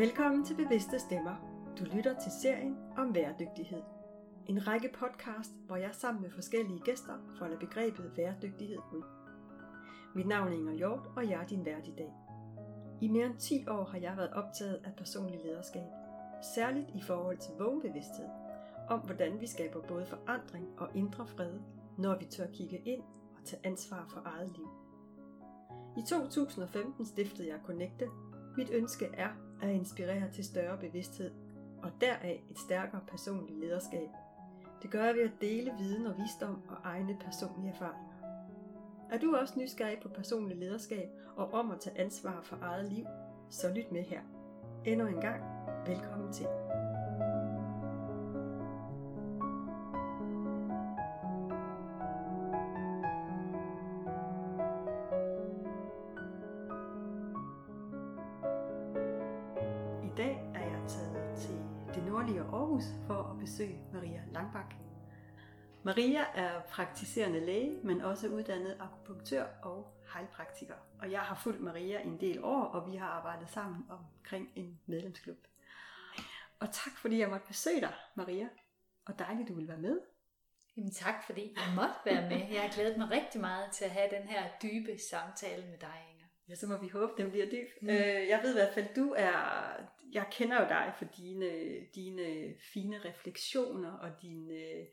[0.00, 1.36] Velkommen til Bevidste Stemmer.
[1.78, 3.82] Du lytter til serien om bæredygtighed.
[4.46, 9.02] En række podcast, hvor jeg sammen med forskellige gæster folder begrebet bæredygtighed ud.
[10.14, 12.12] Mit navn er Inger Hjort, og jeg er din vært i dag.
[13.00, 15.90] I mere end 10 år har jeg været optaget af personlig lederskab,
[16.54, 18.28] særligt i forhold til vågenbevidsthed,
[18.88, 21.52] om hvordan vi skaber både forandring og indre fred,
[21.98, 23.02] når vi tør kigge ind
[23.38, 24.68] og tage ansvar for eget liv.
[25.96, 28.08] I 2015 stiftede jeg Connecte.
[28.56, 31.30] Mit ønske er at inspirere til større bevidsthed,
[31.82, 34.08] og deraf et stærkere personligt lederskab.
[34.82, 38.10] Det gør jeg ved at dele viden og visdom og egne personlige erfaringer.
[39.10, 43.06] Er du også nysgerrig på personlig lederskab og om at tage ansvar for eget liv,
[43.50, 44.20] så lyt med her.
[44.84, 45.42] Endnu en gang,
[45.86, 46.69] velkommen til.
[61.94, 64.74] Det nordlige Aarhus for at besøge Maria Langbak.
[65.82, 70.74] Maria er praktiserende læge, men også uddannet akupunktør og heilpraktiker.
[71.00, 74.80] Og jeg har fulgt Maria en del år, og vi har arbejdet sammen omkring en
[74.86, 75.36] medlemsklub.
[76.60, 78.48] Og tak fordi jeg måtte besøge dig, Maria.
[79.06, 80.00] Og dejligt, du vil være med.
[80.76, 82.52] Jamen tak, fordi jeg måtte være med.
[82.52, 86.06] Jeg har glædet mig rigtig meget til at have den her dybe samtale med dig,
[86.12, 86.26] Inger.
[86.48, 87.68] Ja, så må vi håbe, den bliver dyb.
[87.82, 87.88] Mm.
[87.88, 89.32] Øh, jeg ved i hvert fald, du er...
[90.12, 94.86] Jeg kender jo dig for dine, dine fine refleksioner og din øh,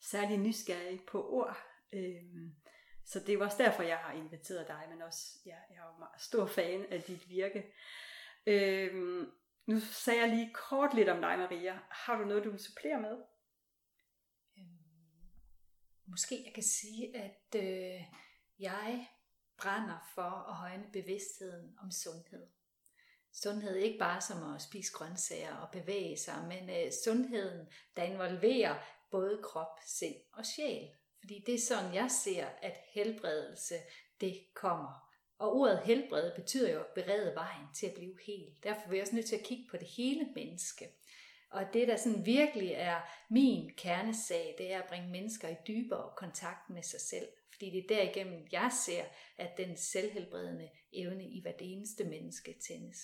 [0.00, 1.56] særlige nysgerrighed på ord.
[1.92, 2.22] Øh,
[3.04, 5.98] så det er også derfor, jeg har inviteret dig, men også, ja, jeg er jo
[5.98, 7.74] meget stor fan af dit virke.
[8.46, 8.94] Øh,
[9.66, 11.78] nu sagde jeg lige kort lidt om dig, Maria.
[11.90, 13.22] Har du noget, du vil supplere med?
[14.58, 15.30] Øhm,
[16.06, 18.02] måske jeg kan sige, at øh,
[18.58, 19.08] jeg
[19.56, 22.46] brænder for at højne bevidstheden om sundhed.
[23.32, 28.74] Sundhed ikke bare som at spise grøntsager og bevæge sig, men øh, sundheden, der involverer
[29.10, 30.88] både krop, sind og sjæl.
[31.20, 33.74] Fordi det er sådan, jeg ser, at helbredelse,
[34.20, 35.10] det kommer.
[35.38, 38.58] Og ordet helbred betyder jo at berede vejen til at blive hel.
[38.62, 40.88] Derfor er vi også nødt til at kigge på det hele menneske.
[41.50, 46.10] Og det, der sådan virkelig er min kernesag, det er at bringe mennesker i dybere
[46.16, 47.28] kontakt med sig selv.
[47.52, 49.04] Fordi det er derigennem, jeg ser,
[49.38, 52.98] at den selvhelbredende evne i hvert eneste menneske tændes.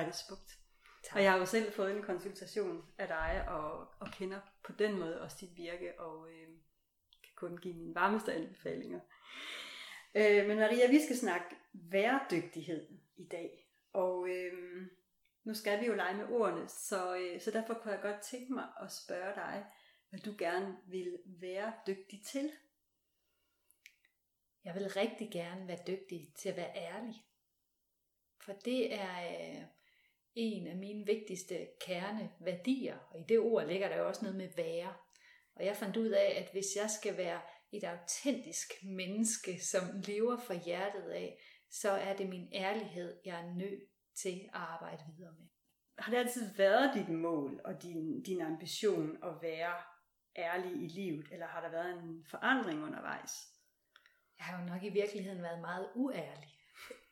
[0.00, 0.58] Er det smukt.
[1.04, 1.16] Tak.
[1.16, 4.98] Og jeg har jo selv fået en konsultation af dig, og, og kender på den
[4.98, 6.48] måde også dit virke, og øh,
[7.22, 9.00] kan kun give mine varmeste anbefalinger.
[10.14, 13.70] Øh, men Maria, vi skal snakke væredygtighed i dag.
[13.92, 14.52] Og øh,
[15.44, 18.52] nu skal vi jo lege med ordene, så, øh, så derfor kunne jeg godt tænke
[18.52, 19.66] mig at spørge dig,
[20.10, 22.50] hvad du gerne vil være dygtig til.
[24.64, 27.14] Jeg vil rigtig gerne være dygtig til at være ærlig.
[28.44, 29.62] For det er øh,
[30.34, 34.48] en af mine vigtigste kerneværdier, og i det ord ligger der jo også noget med
[34.56, 34.94] være.
[35.56, 37.40] Og jeg fandt ud af, at hvis jeg skal være
[37.72, 41.38] et autentisk menneske, som lever fra hjertet af,
[41.70, 43.82] så er det min ærlighed, jeg er nødt
[44.22, 45.46] til at arbejde videre med.
[45.98, 49.74] Har det altid været dit mål og din, din ambition at være
[50.36, 53.32] ærlig i livet, eller har der været en forandring undervejs?
[54.38, 56.53] Jeg har jo nok i virkeligheden været meget uærlig.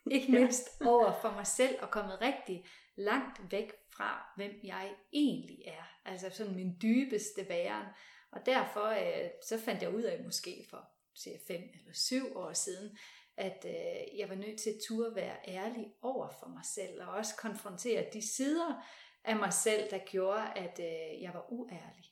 [0.16, 2.64] Ikke mindst over for mig selv og kommet rigtig
[2.96, 6.10] langt væk fra, hvem jeg egentlig er.
[6.10, 7.86] Altså sådan min dybeste væren.
[8.32, 12.52] Og derfor øh, så fandt jeg ud af måske for siger, fem eller syv år
[12.52, 12.98] siden,
[13.36, 17.08] at øh, jeg var nødt til at turde være ærlig over for mig selv, og
[17.08, 18.84] også konfrontere de sider
[19.24, 22.04] af mig selv, der gjorde, at øh, jeg var uærlig.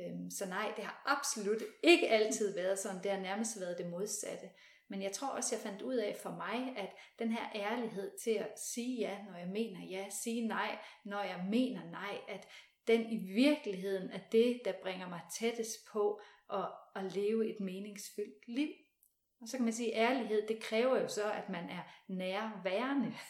[0.00, 3.02] Øhm, så nej, det har absolut ikke altid været sådan.
[3.02, 4.48] Det har nærmest været det modsatte.
[4.88, 8.30] Men jeg tror også, jeg fandt ud af for mig, at den her ærlighed til
[8.30, 12.48] at sige ja, når jeg mener ja, sige nej, når jeg mener nej, at
[12.86, 16.20] den i virkeligheden er det, der bringer mig tættest på
[16.52, 18.68] at, at leve et meningsfyldt liv.
[19.40, 23.14] Og så kan man sige, at ærlighed, det kræver jo så, at man er nærværende.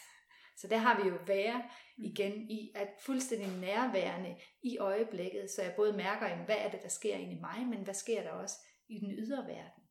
[0.57, 1.63] Så der har vi jo være
[1.97, 6.89] igen i, at fuldstændig nærværende i øjeblikket, så jeg både mærker, hvad er det, der
[6.89, 8.55] sker inde i mig, men hvad sker der også
[8.89, 9.83] i den ydre verden.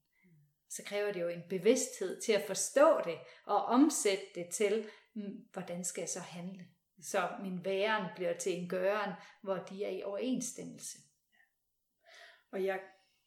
[0.77, 4.87] Så kræver det jo en bevidsthed til at forstå det og omsætte det til,
[5.53, 6.67] hvordan skal jeg så handle?
[7.03, 9.13] Så min væren bliver til en gøren,
[9.43, 10.99] hvor de er i overensstemmelse.
[12.53, 12.81] Og jeg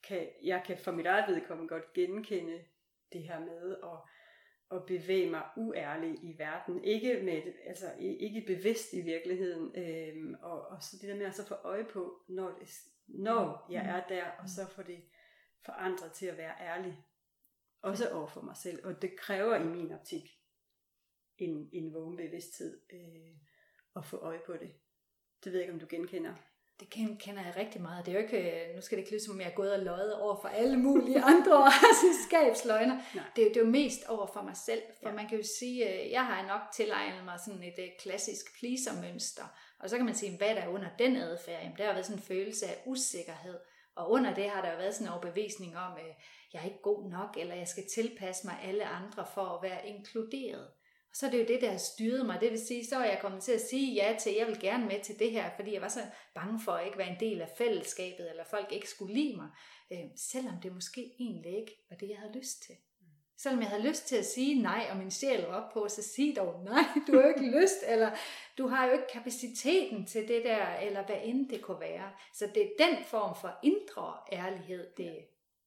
[0.04, 2.60] kan, jeg kan for mit eget vedkommende godt genkende
[3.14, 4.00] det her med at,
[4.78, 6.84] at bevæge mig uærligt i verden.
[6.84, 9.76] Ikke, med, altså, ikke bevidst i virkeligheden.
[9.78, 12.70] Øhm, og, og så det der med at så få øje på, når, det,
[13.08, 15.04] når jeg er der, og så få det
[15.66, 17.04] forandret til at være ærlig.
[17.82, 18.86] Også over for mig selv.
[18.86, 20.24] Og det kræver i min optik
[21.38, 22.82] en, en vågen bevidsthed.
[22.94, 23.38] Øh,
[23.98, 24.72] at få øje på det.
[25.44, 26.34] Det ved jeg ikke, om du genkender.
[26.80, 26.90] Det
[27.20, 28.06] kender jeg rigtig meget.
[28.06, 29.80] Det er jo ikke, nu skal det ikke lyde som om jeg er gået og
[29.80, 31.72] løjet over for alle mulige andre
[32.28, 33.02] skabsløgner.
[33.14, 34.82] Det, det er jo mest over for mig selv.
[35.02, 35.16] For ja.
[35.16, 39.44] man kan jo sige, øh, jeg har nok tilegnet mig sådan et øh, klassisk pleaser-mønster.
[39.80, 41.62] Og så kan man sige, hvad der er under den adfærd?
[41.62, 43.60] Jamen, der har været sådan en følelse af usikkerhed.
[43.96, 46.16] Og under det har der jo været sådan en overbevisning om, at
[46.54, 49.88] jeg er ikke god nok, eller jeg skal tilpasse mig alle andre for at være
[49.88, 50.68] inkluderet.
[51.10, 52.42] Og så er det jo det, der har styret mig.
[52.42, 54.86] Det vil sige, så er jeg kommet til at sige ja til, jeg vil gerne
[54.86, 56.02] med til det her, fordi jeg var så
[56.36, 59.50] bange for at ikke være en del af fællesskabet, eller folk ikke skulle lide mig.
[59.92, 62.76] Øh, selvom det måske egentlig ikke var det, jeg havde lyst til.
[63.38, 66.04] Selvom jeg havde lyst til at sige nej, og min sjæl var op på, så
[66.04, 68.12] sig dog nej, du har jo ikke lyst, eller
[68.58, 72.12] du har jo ikke kapaciteten til det der, eller hvad end det kunne være.
[72.34, 75.18] Så det er den form for indre ærlighed, det,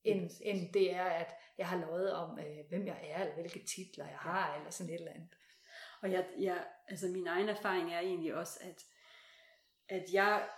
[0.04, 3.64] end, end det er, at jeg har lovet om, øh, hvem jeg er, eller hvilke
[3.64, 5.36] titler jeg har, eller sådan et eller andet.
[6.02, 8.84] Og jeg, jeg, altså min egen erfaring er egentlig også, at,
[9.88, 10.48] at jeg,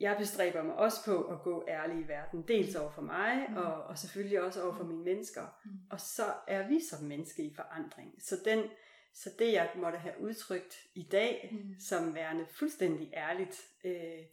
[0.00, 2.48] jeg bestræber mig også på at gå ærlig i verden.
[2.48, 3.56] Dels over for mig, mm.
[3.56, 5.60] og, og selvfølgelig også over for mine mennesker.
[5.64, 5.70] Mm.
[5.90, 8.22] Og så er vi som menneske i forandring.
[8.22, 8.70] Så, den,
[9.14, 11.74] så det, jeg måtte have udtrykt i dag, mm.
[11.80, 14.24] som værende fuldstændig ærligt, øh,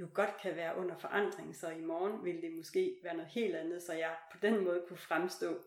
[0.00, 3.56] jo godt kan være under forandring, så i morgen vil det måske være noget helt
[3.56, 5.62] andet, så jeg på den måde kunne fremstå,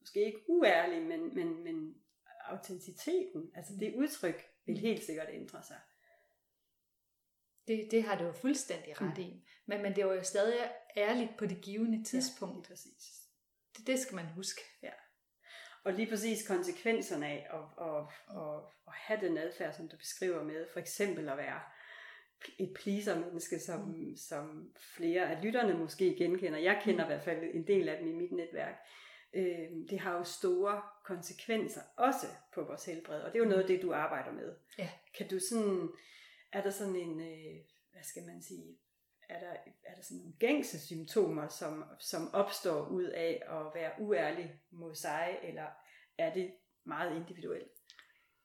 [0.00, 2.02] måske ikke uærlig, men, men, men
[2.44, 4.80] autenticiteten, altså det udtryk, vil mm.
[4.80, 5.80] helt sikkert ændre sig.
[7.68, 9.22] Det, det har du jo fuldstændig ret mm.
[9.22, 9.48] i.
[9.66, 12.68] Men, men det var jo stadig ærligt på det givende tidspunkt.
[12.68, 13.22] Ja, præcis.
[13.76, 14.60] Det, det skal man huske.
[14.82, 14.92] Ja.
[15.84, 18.04] Og lige præcis konsekvenserne af at, at,
[18.42, 21.60] at, at have den adfærd, som du beskriver med, for eksempel at være
[22.58, 24.16] et pleaser-menneske, som, mm.
[24.16, 26.58] som flere af lytterne måske genkender.
[26.58, 27.10] Jeg kender mm.
[27.10, 28.74] i hvert fald en del af dem i mit netværk.
[29.34, 33.62] Øh, det har jo store konsekvenser også på vores helbred, og det er jo noget
[33.62, 34.54] af det, du arbejder med.
[34.78, 34.88] Ja.
[35.14, 35.88] Kan du sådan,
[36.52, 37.60] er der sådan en, øh,
[37.92, 38.78] hvad skal man sige,
[39.28, 39.52] er der,
[39.84, 44.94] er der sådan nogle gængse symptomer, som, som opstår ud af at være uærlig mod
[44.94, 45.66] sig, eller
[46.18, 46.54] er det
[46.84, 47.72] meget individuelt?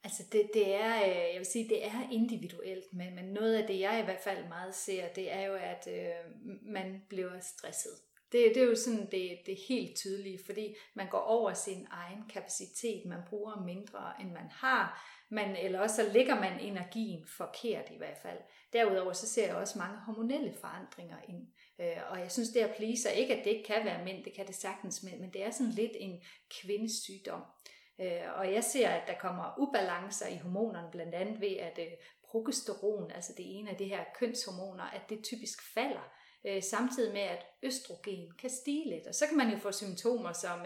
[0.04, 3.68] Altså det, det er, øh, jeg vil sige, det er individuelt, men, men noget af
[3.68, 7.92] det, jeg i hvert fald meget ser, det er jo, at øh, man bliver stresset.
[8.32, 12.24] Det, det er jo sådan det, det helt tydelige, fordi man går over sin egen
[12.30, 17.90] kapacitet, man bruger mindre, end man har, man, eller også så lægger man energien forkert
[17.92, 18.38] i hvert fald.
[18.74, 21.48] Derudover så ser jeg også mange hormonelle forandringer ind,
[21.80, 24.34] øh, og jeg synes det at pleaser, ikke at det ikke kan være mænd, det
[24.34, 26.22] kan det sagtens, men, men det er sådan lidt en
[26.62, 27.42] kvindesygdom.
[27.42, 27.42] sygdom.
[28.02, 31.92] Øh, og jeg ser, at der kommer ubalancer i hormonerne, blandt andet ved, at øh,
[32.32, 36.12] progesteron, altså det ene af de her kønshormoner, at det typisk falder
[36.48, 39.08] øh, samtidig med, at østrogen kan stige lidt.
[39.08, 40.60] Og så kan man jo få symptomer som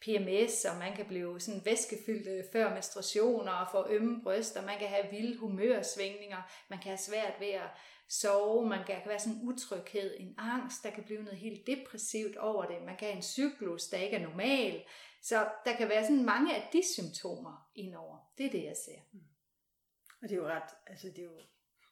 [0.00, 4.88] PMS, og man kan blive sådan væskefyldt før menstruationer og få ømme bryster, man kan
[4.88, 7.70] have vilde humørsvingninger, man kan have svært ved at
[8.08, 11.66] sove, man kan, kan være sådan en utryghed, en angst, der kan blive noget helt
[11.66, 14.82] depressivt over det, man kan have en cyklus, der ikke er normal,
[15.22, 18.32] så der kan være sådan mange af de symptomer indover.
[18.38, 19.00] Det er det, jeg ser.
[19.12, 19.20] Mm.
[20.22, 21.40] Og det er jo ret, altså det er jo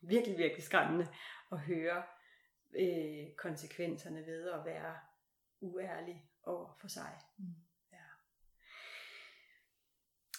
[0.00, 1.08] virkelig, virkelig skræmmende
[1.52, 2.02] at høre
[2.78, 4.96] øh, konsekvenserne ved at være
[5.60, 7.12] uærlig over for sig.
[7.38, 7.44] Mm.
[7.92, 8.04] Ja.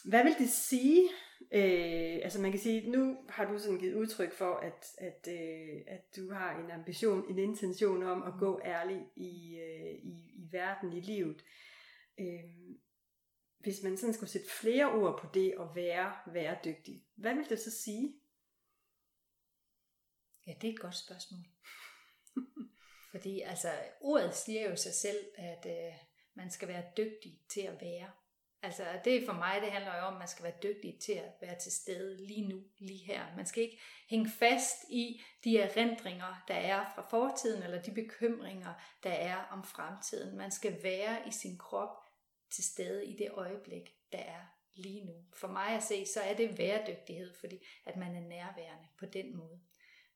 [0.10, 1.10] Hvad vil det sige?
[1.54, 5.82] Øh, altså man kan sige, nu har du sådan givet udtryk for, at, at, øh,
[5.88, 10.48] at du har en ambition, en intention om at gå ærlig i, øh, i, i
[10.52, 11.42] verden, i livet.
[11.42, 11.67] Øh,
[12.20, 12.82] Øhm,
[13.60, 17.60] hvis man sådan skulle sætte flere ord på det at være væredygtig, hvad vil det
[17.60, 18.22] så sige?
[20.48, 21.46] Ja, det er et godt spørgsmål.
[23.12, 23.72] Fordi altså,
[24.02, 25.94] ordet siger jo sig selv, at øh,
[26.34, 28.12] man skal være dygtig til at være.
[28.62, 31.32] Altså det for mig, det handler jo om, at man skal være dygtig til at
[31.42, 33.36] være til stede lige nu, lige her.
[33.36, 38.74] Man skal ikke hænge fast i de erindringer, der er fra fortiden, eller de bekymringer,
[39.04, 40.38] der er om fremtiden.
[40.38, 42.07] Man skal være i sin krop
[42.52, 44.42] til stede i det øjeblik, der er
[44.76, 45.14] lige nu.
[45.34, 49.38] For mig at se, så er det væredygtighed, fordi at man er nærværende på den
[49.38, 49.60] måde.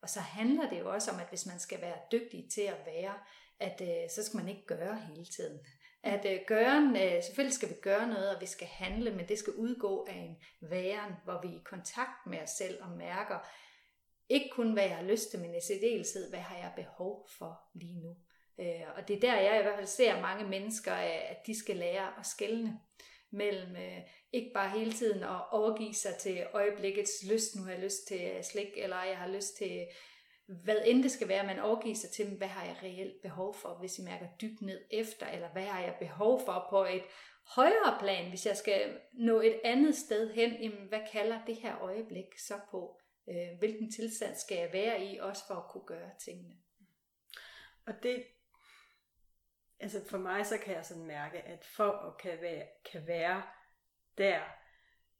[0.01, 2.85] Og så handler det jo også om, at hvis man skal være dygtig til at
[2.85, 3.13] være,
[3.59, 5.59] at øh, så skal man ikke gøre hele tiden.
[6.03, 9.39] At øh, gøren, øh, selvfølgelig skal vi gøre noget, og vi skal handle, men det
[9.39, 10.37] skal udgå af en
[10.69, 13.39] væren, hvor vi er i kontakt med os selv og mærker,
[14.29, 17.61] ikke kun hvad jeg har lyst til, men i særdeleshed, hvad har jeg behov for
[17.73, 18.17] lige nu.
[18.61, 21.59] Øh, og det er der, jeg i hvert fald ser mange mennesker, øh, at de
[21.59, 22.79] skal lære at skælne
[23.31, 23.99] mellem øh,
[24.31, 28.21] ikke bare hele tiden at overgive sig til øjeblikkets lyst, nu har jeg lyst til
[28.21, 29.87] øh, slik, eller jeg har lyst til
[30.63, 33.77] hvad end det skal være, man overgiver sig til, hvad har jeg reelt behov for,
[33.79, 37.03] hvis I mærker dybt ned efter, eller hvad har jeg behov for på et
[37.55, 41.81] højere plan, hvis jeg skal nå et andet sted hen, jamen, hvad kalder det her
[41.81, 42.97] øjeblik så på?
[43.29, 46.55] Øh, hvilken tilstand skal jeg være i, også for at kunne gøre tingene.
[47.87, 48.23] Og det,
[49.81, 53.43] altså for mig, så kan jeg sådan mærke, at for at kan være, kan være
[54.17, 54.41] der,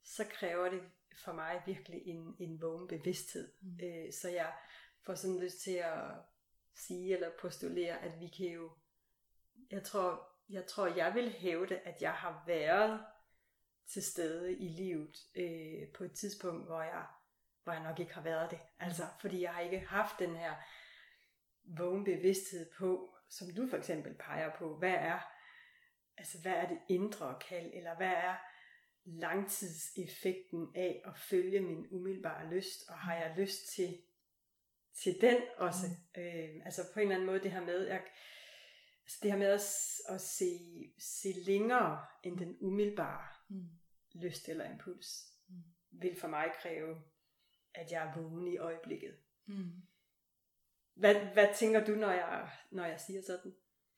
[0.03, 0.81] så kræver det
[1.23, 3.53] for mig virkelig en, en vågen bevidsthed.
[3.61, 3.79] Mm.
[3.83, 4.53] Øh, så jeg
[5.05, 6.03] får sådan lyst til at
[6.75, 8.71] sige eller postulere, at vi kan jo,
[9.71, 13.05] jeg tror, jeg tror, jeg vil hævde, at jeg har været
[13.87, 17.05] til stede i livet øh, på et tidspunkt, hvor jeg,
[17.63, 18.59] hvor jeg nok ikke har været det.
[18.79, 20.55] Altså, fordi jeg har ikke haft den her
[21.63, 25.19] vågen bevidsthed på, som du for eksempel peger på, hvad er,
[26.17, 28.35] altså hvad er det indre kald, eller hvad er
[29.05, 33.97] langtidseffekten af at følge min umiddelbare lyst, og har jeg lyst til,
[34.93, 35.87] til den også?
[36.15, 36.21] Mm.
[36.21, 38.03] Øh, altså på en eller anden måde det her med, jeg,
[39.03, 40.59] altså det her med at, at se,
[40.99, 43.69] se længere end den umiddelbare mm.
[44.13, 45.07] lyst eller impuls,
[45.47, 45.63] mm.
[45.91, 47.01] vil for mig kræve,
[47.73, 49.17] at jeg er vågen i øjeblikket.
[49.45, 49.81] Mm.
[50.95, 53.53] Hvad, hvad tænker du, når jeg, når jeg siger sådan?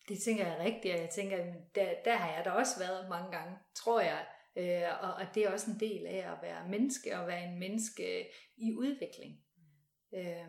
[0.07, 1.37] Det tænker jeg rigtigt, og jeg tænker,
[1.75, 4.25] der, der har jeg da også været mange gange, tror jeg.
[4.55, 7.59] Øh, og, og det er også en del af at være menneske, og være en
[7.59, 9.39] menneske i udvikling.
[9.55, 10.17] Mm.
[10.17, 10.47] Øh,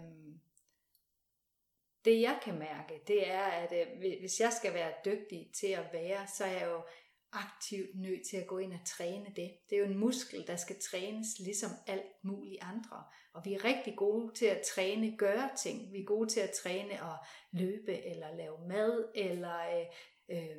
[2.04, 5.92] det jeg kan mærke, det er, at øh, hvis jeg skal være dygtig til at
[5.92, 6.82] være, så er jeg jo
[7.34, 9.56] aktivt nødt til at gå ind og træne det.
[9.70, 13.04] Det er jo en muskel, der skal trænes ligesom alt muligt andre.
[13.32, 15.92] Og vi er rigtig gode til at træne gøre ting.
[15.92, 17.18] Vi er gode til at træne at
[17.52, 20.56] løbe, eller lave mad, eller øh, øh,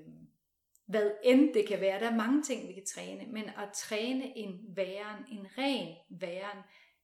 [0.85, 1.99] hvad end det kan være.
[1.99, 3.25] Der er mange ting, vi kan træne.
[3.25, 6.57] Men at træne en væren, en ren væren,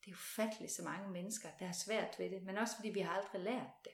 [0.05, 2.43] det er ufatteligt så mange mennesker, der har svært ved det.
[2.43, 3.91] Men også fordi vi har aldrig lært det.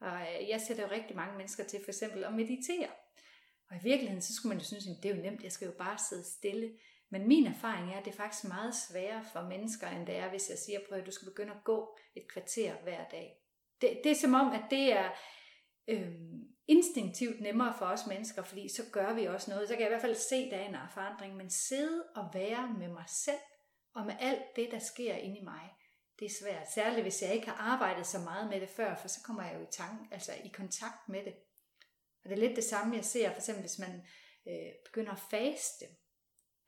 [0.00, 2.88] Og øh, jeg sætter jo rigtig mange mennesker til for eksempel at meditere.
[3.70, 5.66] Og i virkeligheden, så skulle man jo synes, at det er jo nemt, jeg skal
[5.66, 6.72] jo bare sidde stille.
[7.10, 10.30] Men min erfaring er, at det er faktisk meget sværere for mennesker, end det er,
[10.30, 13.28] hvis jeg siger, prøv at du skal begynde at gå et kvarter hver dag.
[13.80, 15.10] Det, det er som om, at det er
[15.88, 16.12] øh,
[16.66, 19.68] instinktivt nemmere for os mennesker, fordi så gør vi også noget.
[19.68, 21.36] Så kan jeg i hvert fald se, der er en forandring.
[21.36, 23.44] Men sidde og være med mig selv,
[23.94, 25.70] og med alt det, der sker inde i mig,
[26.18, 26.72] det er svært.
[26.74, 29.54] Særligt hvis jeg ikke har arbejdet så meget med det før, for så kommer jeg
[29.54, 31.34] jo i, tanke, altså i kontakt med det.
[32.26, 34.02] Og det er lidt det samme, jeg ser, for eksempel hvis man
[34.48, 35.84] øh, begynder at faste,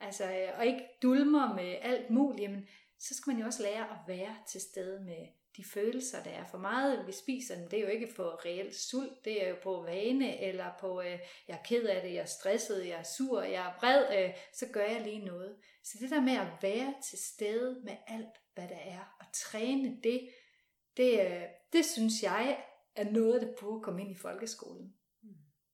[0.00, 3.90] altså, øh, og ikke dulmer med alt muligt, jamen, så skal man jo også lære
[3.90, 6.46] at være til stede med de følelser, der er.
[6.46, 9.56] For meget, vi spiser dem, det er jo ikke på reelt sult, det er jo
[9.62, 13.02] på vane, eller på, øh, jeg er ked af det, jeg er stresset, jeg er
[13.02, 15.56] sur, jeg er vred, øh, så gør jeg lige noget.
[15.84, 20.00] Så det der med at være til stede med alt, hvad der er, og træne
[20.02, 20.28] det,
[20.96, 24.94] det, øh, det synes jeg er noget, der burde komme ind i folkeskolen.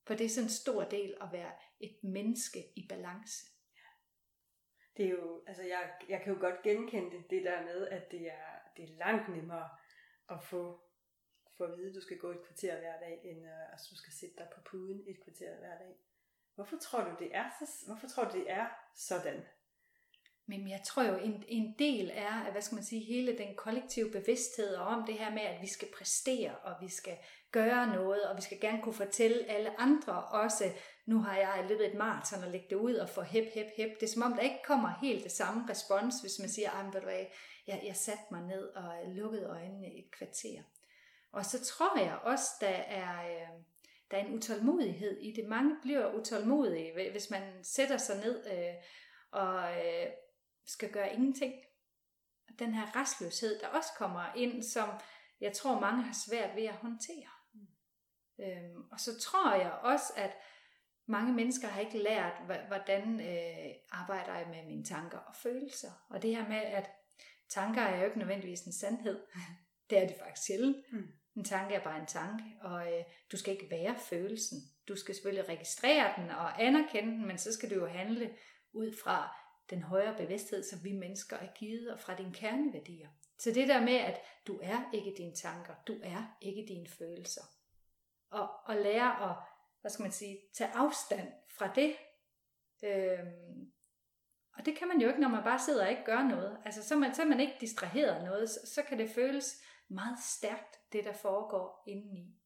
[0.06, 3.46] For det er sådan en stor del at være et menneske i balance.
[4.96, 8.10] Det er jo, altså jeg, jeg kan jo godt genkende det, det der med, at
[8.10, 9.68] det er, det er langt nemmere
[10.30, 10.80] at få,
[11.56, 13.96] få at vide, at du skal gå et kvarter hver dag, end at at du
[13.96, 15.96] skal sætte dig på puden et kvarter hver dag.
[16.54, 19.44] Hvorfor tror du, det er, så, hvorfor tror du, det er sådan?
[20.46, 23.54] Men jeg tror jo, en, en del er, at, hvad skal man sige, hele den
[23.56, 27.16] kollektive bevidsthed om det her med, at vi skal præstere, og vi skal
[27.52, 30.64] gøre noget, og vi skal gerne kunne fortælle alle andre også,
[31.06, 34.00] nu har jeg løbet et maraton og lægge det ud og få hep, hep, hep.
[34.00, 36.94] Det er som om, der ikke kommer helt det samme respons, hvis man siger, at
[36.94, 37.28] jeg,
[37.66, 40.62] jeg, jeg satte mig ned og lukkede øjnene et kvarter.
[41.32, 43.48] Og så tror jeg også, der er, øh,
[44.10, 45.44] der er en utålmodighed i det.
[45.48, 48.74] Mange bliver utålmodige, hvis man sætter sig ned øh,
[49.30, 50.06] og øh,
[50.66, 51.54] skal gøre ingenting.
[52.58, 54.88] Den her restløshed, der også kommer ind, som
[55.40, 57.28] jeg tror mange har svært ved at håndtere.
[58.40, 60.36] Øhm, og så tror jeg også, at
[61.06, 62.32] mange mennesker har ikke lært,
[62.68, 65.90] hvordan øh, arbejder jeg med mine tanker og følelser.
[66.10, 66.90] Og det her med, at
[67.48, 69.20] tanker er jo ikke nødvendigvis en sandhed.
[69.90, 70.76] det er det faktisk sjældent.
[70.92, 71.08] Mm.
[71.36, 74.58] En tanke er bare en tanke, og øh, du skal ikke være følelsen.
[74.88, 78.36] Du skal selvfølgelig registrere den og anerkende den, men så skal du jo handle
[78.72, 79.36] ud fra
[79.70, 83.08] den højere bevidsthed, som vi mennesker er givet, og fra dine kerneværdier.
[83.38, 87.42] Så det der med, at du er ikke dine tanker, du er ikke dine følelser
[88.34, 89.36] og, og lære at,
[89.80, 91.96] hvad skal man sige, tage afstand fra det.
[92.84, 93.72] Øhm,
[94.56, 96.58] og det kan man jo ikke, når man bare sidder og ikke gør noget.
[96.64, 99.10] Altså, så er man, så er man ikke distraheret af noget, så, så kan det
[99.10, 102.36] føles meget stærkt, det der foregår indeni.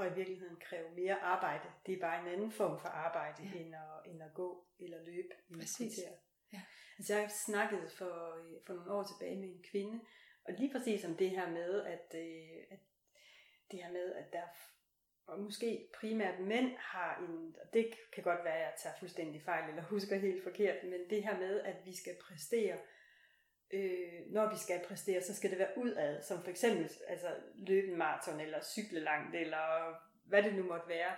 [0.00, 1.68] Og i virkeligheden kræve mere arbejde.
[1.86, 3.60] Det er bare en anden form for arbejde, ja.
[3.60, 5.98] end, at, end at gå eller løbe i Præcis.
[6.52, 6.60] Ja.
[6.98, 10.00] Altså, jeg snakkede for, for nogle år tilbage med en kvinde,
[10.44, 12.78] og lige præcis om det her med, at, øh, at
[13.70, 14.42] det her med, at der
[15.26, 19.42] og måske primært mænd har en, og det kan godt være, at jeg tager fuldstændig
[19.42, 22.78] fejl eller husker helt forkert, men det her med, at vi skal præstere
[23.72, 27.86] øh, når vi skal præstere, så skal det være udad, som for eksempel altså, løbe
[27.86, 31.12] en maraton, eller cykle langt, eller hvad det nu måtte være.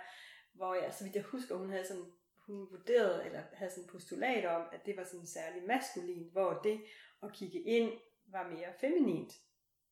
[0.53, 2.11] Hvor jeg, så vidt jeg husker, hun havde sådan,
[2.45, 6.81] hun vurderede, eller havde sådan postulat om, at det var sådan særlig maskulin, hvor det
[7.23, 7.91] at kigge ind
[8.31, 9.33] var mere feminint.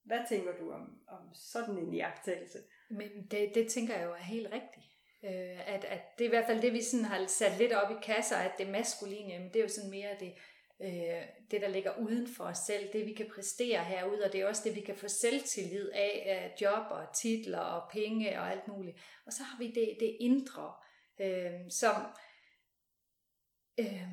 [0.03, 2.60] Hvad tænker du om, om sådan en iagtagelse?
[2.89, 4.86] Men det, det tænker jeg jo er helt rigtigt.
[5.24, 7.91] Øh, at, at det er i hvert fald det, vi sådan har sat lidt op
[7.91, 10.34] i kasser, at det maskuline, jamen det er jo sådan mere det,
[10.82, 11.22] øh,
[11.52, 14.48] det, der ligger uden for os selv, det vi kan præstere herude, og det er
[14.48, 18.68] også det, vi kan få selvtillid af, af job og titler og penge og alt
[18.68, 18.98] muligt.
[19.26, 20.74] Og så har vi det, det indre,
[21.20, 21.96] øh, som
[23.80, 24.08] øh,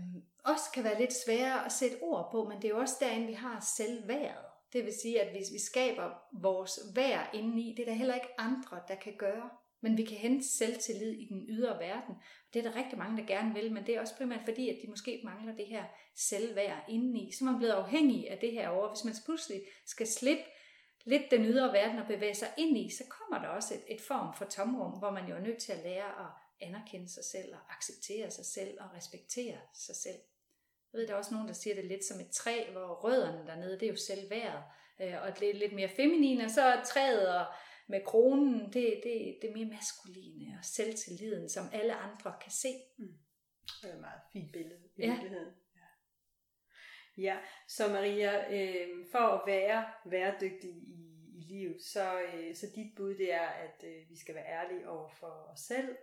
[0.44, 3.26] også kan være lidt sværere at sætte ord på, men det er jo også derinde,
[3.26, 4.44] vi har selvværd.
[4.72, 8.40] Det vil sige, at hvis vi skaber vores værd indeni, det er der heller ikke
[8.40, 9.50] andre, der kan gøre.
[9.80, 12.14] Men vi kan hente selvtillid i den ydre verden.
[12.14, 14.68] Og det er der rigtig mange, der gerne vil, men det er også primært fordi,
[14.68, 15.84] at de måske mangler det her
[16.16, 17.32] selvværd indeni.
[17.32, 18.88] Så er man blevet afhængig af det her over.
[18.88, 20.42] Hvis man pludselig skal slippe
[21.04, 24.00] lidt den ydre verden og bevæge sig ind i, så kommer der også et, et
[24.00, 26.30] form for tomrum, hvor man jo er nødt til at lære at
[26.60, 30.18] anerkende sig selv og acceptere sig selv og respektere sig selv.
[30.92, 33.46] Jeg ved, der er også nogen, der siger det lidt som et træ, hvor rødderne
[33.46, 34.62] dernede, det er jo selvværd,
[35.00, 37.46] øh, og det er lidt mere feminin, og så er træet og
[37.88, 42.68] med kronen, det, det, det er mere maskuline og selvtilliden, som alle andre kan se.
[42.98, 43.18] Mm.
[43.82, 45.10] Det er et meget fint billede i ja.
[45.10, 45.54] virkeligheden.
[45.76, 47.22] Ja.
[47.22, 52.94] ja, så Maria, øh, for at være væredygtig i, i livet, så, øh, så dit
[52.96, 55.96] bud det er, at øh, vi skal være ærlige over for os selv,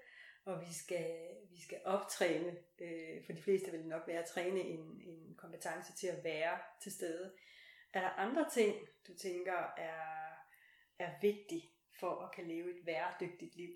[0.45, 4.29] og vi skal, vi skal optræne, øh, for de fleste vil det nok være at
[4.29, 7.33] træne en, en kompetence til at være til stede.
[7.93, 8.75] Er der andre ting,
[9.07, 10.01] du tænker er,
[10.99, 13.73] er vigtige for at kan leve et væredygtigt liv?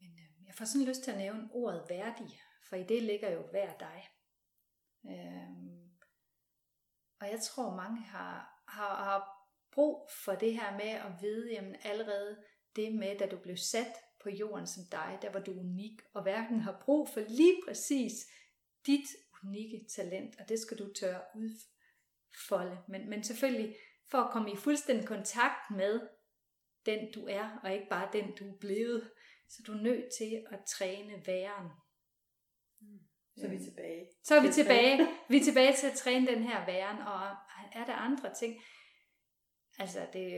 [0.00, 3.30] Men øh, jeg får sådan lyst til at nævne ordet værdig, for i det ligger
[3.30, 4.08] jo hver dig.
[5.06, 5.74] Øh,
[7.20, 9.34] og jeg tror mange har, har, har
[9.72, 12.44] brug for det her med at vide, jamen allerede
[12.76, 13.92] det med, da du blev sat
[14.22, 18.12] på jorden som dig, der var du unik, og hverken har brug for lige præcis
[18.86, 19.08] dit
[19.44, 22.78] unikke talent, og det skal du tør udfolde.
[22.88, 23.76] Men, men selvfølgelig
[24.10, 26.08] for at komme i fuldstændig kontakt med
[26.86, 29.10] den du er, og ikke bare den du er blevet,
[29.48, 31.68] så du er nødt til at træne væren.
[32.80, 32.98] Mm.
[33.36, 34.06] Så er vi tilbage.
[34.24, 35.08] Så er vi tilbage.
[35.28, 37.20] Vi er tilbage til at træne den her væren, og
[37.72, 38.60] er der andre ting?
[39.78, 40.32] Altså, det,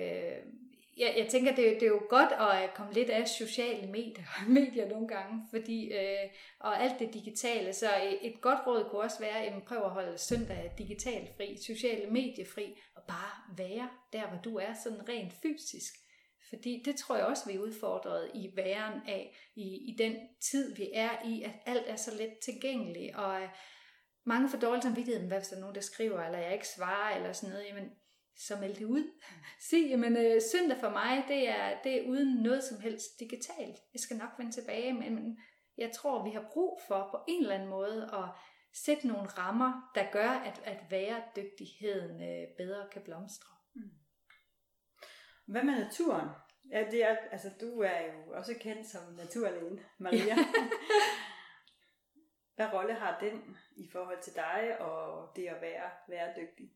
[0.97, 4.25] jeg, jeg tænker, det, det er jo godt at komme lidt af sociale medier,
[4.59, 6.31] medier nogle gange, fordi, øh,
[6.61, 7.87] og alt det digitale, så
[8.23, 12.81] et godt råd kunne også være, at prøv at holde søndag digitalt fri, sociale mediefri,
[12.95, 15.95] og bare være der, hvor du er, sådan rent fysisk.
[16.49, 20.17] Fordi det tror jeg også, vi er udfordret i væren af, i, i den
[20.51, 23.49] tid, vi er i, at alt er så let tilgængeligt, og øh,
[24.25, 27.17] mange får dårlig samvittighed, hvad hvis der er nogen, der skriver, eller jeg ikke svarer,
[27.17, 27.91] eller sådan noget, jamen
[28.37, 29.11] så meld det ud.
[29.71, 33.77] Sig, jamen øh, søndag for mig, det er, det er uden noget som helst digitalt.
[33.93, 35.39] Jeg skal nok vende tilbage, men
[35.79, 38.29] jeg tror, vi har brug for på en eller anden måde at
[38.85, 43.56] sætte nogle rammer, der gør, at, at væredygtigheden øh, bedre kan blomstre.
[45.47, 46.29] Hvad med naturen?
[46.71, 50.37] Ja, det er, altså, du er jo også kendt som naturlægen, Maria.
[52.57, 56.71] Hvad rolle har den i forhold til dig og det at være væredygtig?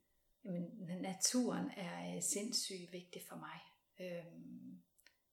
[0.45, 3.61] Jamen, naturen er øh, sindssygt vigtig for mig.
[4.01, 4.83] Øhm,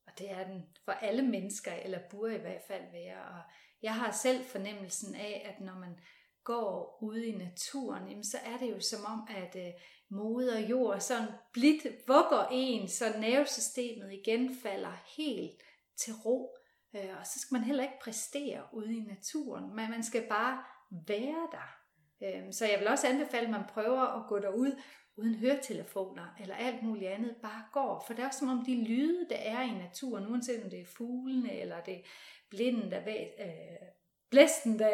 [0.08, 3.24] og det er den for alle mennesker, eller burde i hvert fald være.
[3.24, 3.42] Og
[3.82, 6.00] jeg har selv fornemmelsen af, at når man
[6.44, 9.74] går ude i naturen, jamen, så er det jo som om, at øh,
[10.10, 15.64] moder jord sådan blidt vugger en, så nervesystemet igen falder helt
[15.98, 16.56] til ro.
[16.96, 20.64] Øh, og så skal man heller ikke præstere ude i naturen, men man skal bare
[21.08, 21.78] være der.
[22.24, 24.82] Øh, så jeg vil også anbefale, at man prøver at gå derud
[25.18, 28.04] uden høretelefoner eller alt muligt andet, bare går.
[28.08, 30.82] For det er også som om de lyde, der er i naturen, uanset om det
[30.82, 32.02] er fuglene eller det er
[32.50, 33.88] blinden, der væ- øh,
[34.30, 34.90] blæsten, der,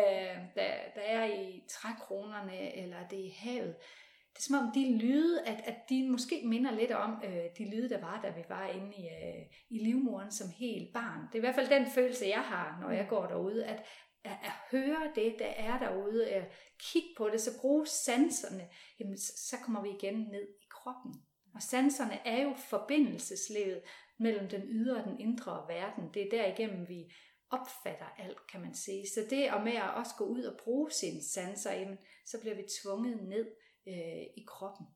[0.56, 3.76] der, der er i trækronerne, eller det er havet.
[4.34, 7.70] Det er som om de lyde, at, at de måske minder lidt om øh, de
[7.70, 11.20] lyde, der var, da vi var inde i, øh, i livmoren som helt barn.
[11.28, 13.86] Det er i hvert fald den følelse, jeg har, når jeg går derude, at,
[14.24, 18.70] at, at høre det, der er derude, at kigge på det, så bruge sanserne,
[19.00, 21.14] jamen, så kommer vi igen ned i kroppen.
[21.56, 23.82] Og sanserne er jo forbindelseslevet
[24.20, 26.04] mellem den ydre og den indre verden.
[26.14, 27.14] Det er derigennem, vi
[27.50, 29.08] opfatter alt, kan man sige.
[29.08, 32.56] Så det og med at også gå ud og bruge sine sanser, jamen, så bliver
[32.56, 33.46] vi tvunget ned
[33.88, 34.88] øh, i kroppen.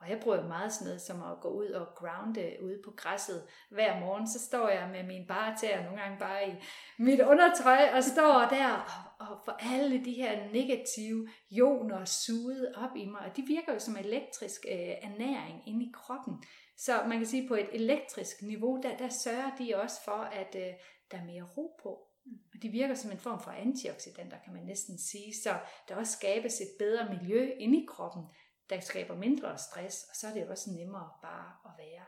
[0.00, 3.42] Og jeg bruger meget sådan noget som at gå ud og grounde ude på græsset
[3.70, 4.28] hver morgen.
[4.28, 6.52] Så står jeg med min bare tæer, nogle gange bare i
[6.98, 8.72] mit undertøj, og står der
[9.18, 13.20] og, og får alle de her negative ioner suget op i mig.
[13.20, 16.34] Og de virker jo som elektrisk øh, ernæring inde i kroppen.
[16.76, 20.56] Så man kan sige, på et elektrisk niveau, der, der sørger de også for, at
[20.56, 20.72] øh,
[21.10, 22.05] der er mere ro på.
[22.54, 25.58] Og de virker som en form for antioxidanter, kan man næsten sige, så
[25.88, 28.24] der også skabes et bedre miljø inde i kroppen,
[28.70, 32.04] der skaber mindre stress, og så er det også nemmere bare at være.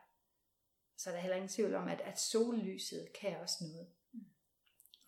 [0.96, 3.88] Så er der heller ingen tvivl om, at, at sollyset kan også noget.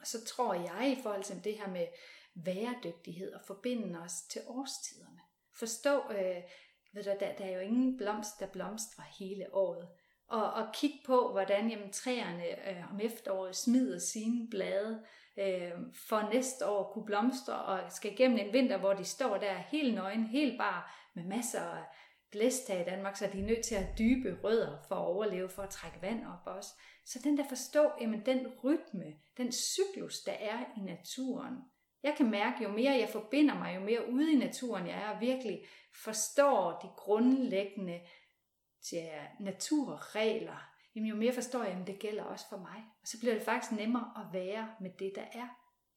[0.00, 1.86] Og så tror jeg i forhold til det her med
[2.34, 5.20] væredygtighed og forbinde os til årstiderne.
[5.58, 6.42] Forstå, øh,
[6.92, 9.88] ved du, der, der er jo ingen blomst, der blomstrer hele året
[10.30, 15.02] og, og kigge på, hvordan jamen, træerne øh, om efteråret smider sine blade
[15.38, 15.72] øh,
[16.08, 19.94] for næste år kunne blomstre og skal igennem en vinter, hvor de står der helt
[19.94, 20.82] nøgen, helt bare
[21.14, 21.84] med masser af
[22.30, 25.62] blæstag i Danmark, så de er nødt til at dybe rødder for at overleve, for
[25.62, 26.70] at trække vand op også.
[27.06, 29.04] Så den der forstå, jamen den rytme,
[29.36, 31.54] den cyklus, der er i naturen.
[32.02, 35.08] Jeg kan mærke, jo mere jeg forbinder mig, jo mere ude i naturen jeg er,
[35.08, 35.64] og virkelig
[36.04, 38.00] forstår de grundlæggende
[38.92, 42.84] ja, naturregler, jamen jo mere forstår jeg, at det gælder også for mig.
[43.02, 45.48] Og så bliver det faktisk nemmere at være med det, der er.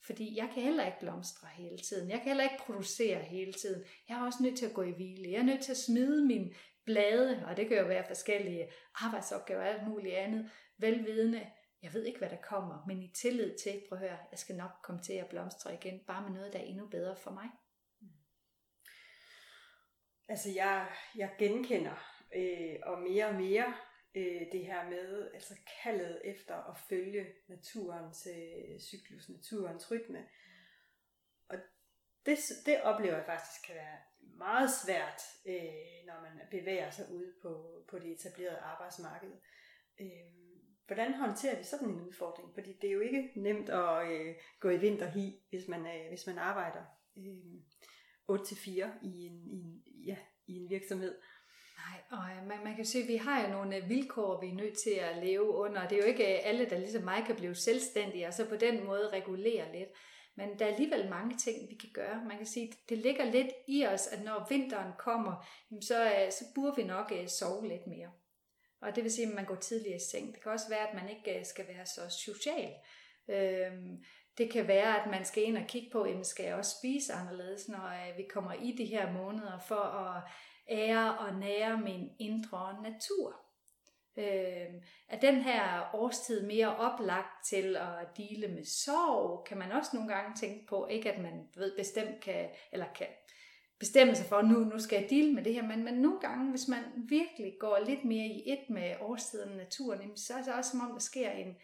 [0.05, 2.09] Fordi jeg kan heller ikke blomstre hele tiden.
[2.09, 3.83] Jeg kan heller ikke producere hele tiden.
[4.09, 5.31] Jeg er også nødt til at gå i hvile.
[5.31, 6.53] Jeg er nødt til at smide min
[6.85, 11.51] blade, og det kan jo være forskellige arbejdsopgaver og alt muligt andet, velvidende.
[11.81, 14.55] Jeg ved ikke, hvad der kommer, men i tillid til, prøv at høre, jeg skal
[14.55, 17.49] nok komme til at blomstre igen, bare med noget, der er endnu bedre for mig.
[20.27, 23.73] Altså, jeg, jeg genkender øh, og mere og mere
[24.15, 30.25] øh, det her med altså kaldet efter at følge naturens øh, cyklus, naturens rytme.
[31.49, 31.57] Og
[32.25, 37.33] det, det oplever jeg faktisk kan være meget svært, øh, når man bevæger sig ude
[37.41, 39.31] på, på det etablerede arbejdsmarked.
[40.01, 40.07] Øh,
[40.87, 42.53] hvordan håndterer vi sådan en udfordring?
[42.53, 46.27] Fordi det er jo ikke nemt at øh, gå i vinterhi, hvis man, øh, hvis
[46.27, 46.83] man arbejder
[47.17, 47.61] øh,
[48.31, 48.69] 8-4
[49.03, 50.17] i en, i, en, ja,
[50.47, 51.15] i en virksomhed.
[51.83, 54.49] Nej, og øh, man, man kan sige, at vi har jo nogle øh, vilkår, vi
[54.49, 55.87] er nødt til at leve under.
[55.87, 58.55] Det er jo ikke øh, alle, der ligesom mig kan blive selvstændige, og så på
[58.55, 59.89] den måde regulere lidt.
[60.35, 62.23] Men der er alligevel mange ting, vi kan gøre.
[62.27, 65.47] Man kan sige, det ligger lidt i os, at når vinteren kommer,
[65.81, 68.11] så, så burde vi nok sove lidt mere.
[68.81, 70.33] Og det vil sige, at man går tidligere i seng.
[70.33, 72.73] Det kan også være, at man ikke skal være så social.
[73.27, 74.03] Øhm,
[74.37, 77.13] det kan være, at man skal ind og kigge på, at skal jeg også spise
[77.13, 80.23] anderledes, når vi kommer i de her måneder, for at
[80.69, 83.39] ære og nære min indre natur.
[84.17, 89.91] Øh, er den her årstid mere oplagt til at dele med sorg, kan man også
[89.93, 93.07] nogle gange tænke på, ikke at man ved bestemt kan, eller kan
[93.79, 96.49] bestemme sig for, nu, nu skal jeg dele med det her, men, men nogle gange,
[96.49, 100.53] hvis man virkelig går lidt mere i et med årstiden og naturen, så er det
[100.53, 101.55] også som om, der sker en,